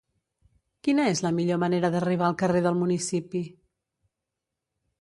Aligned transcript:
Quina 0.87 1.05
és 1.09 1.21
la 1.25 1.31
millor 1.39 1.59
manera 1.65 1.91
d'arribar 1.97 2.27
al 2.31 2.37
carrer 2.41 2.63
del 2.69 2.81
Municipi? 2.81 3.45